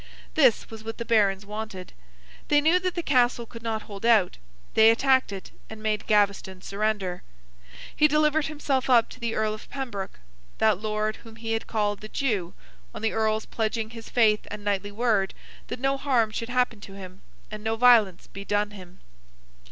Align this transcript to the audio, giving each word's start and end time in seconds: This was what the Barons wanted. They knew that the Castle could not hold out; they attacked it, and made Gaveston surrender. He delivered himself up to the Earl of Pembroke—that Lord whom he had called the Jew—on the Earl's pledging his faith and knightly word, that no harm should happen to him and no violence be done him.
This 0.33 0.71
was 0.71 0.83
what 0.83 0.97
the 0.97 1.05
Barons 1.05 1.45
wanted. 1.45 1.93
They 2.47 2.59
knew 2.59 2.79
that 2.79 2.95
the 2.95 3.03
Castle 3.03 3.45
could 3.45 3.61
not 3.61 3.83
hold 3.83 4.03
out; 4.03 4.37
they 4.73 4.89
attacked 4.89 5.31
it, 5.31 5.51
and 5.69 5.83
made 5.83 6.07
Gaveston 6.07 6.63
surrender. 6.63 7.21
He 7.95 8.07
delivered 8.07 8.47
himself 8.47 8.89
up 8.89 9.09
to 9.09 9.19
the 9.19 9.35
Earl 9.35 9.53
of 9.53 9.69
Pembroke—that 9.69 10.79
Lord 10.81 11.17
whom 11.17 11.35
he 11.35 11.51
had 11.51 11.67
called 11.67 11.99
the 12.01 12.09
Jew—on 12.09 13.03
the 13.03 13.13
Earl's 13.13 13.45
pledging 13.45 13.91
his 13.91 14.09
faith 14.09 14.47
and 14.49 14.63
knightly 14.63 14.91
word, 14.91 15.35
that 15.67 15.79
no 15.79 15.97
harm 15.97 16.31
should 16.31 16.49
happen 16.49 16.81
to 16.81 16.93
him 16.95 17.21
and 17.51 17.63
no 17.63 17.75
violence 17.75 18.25
be 18.25 18.43
done 18.43 18.71
him. 18.71 19.01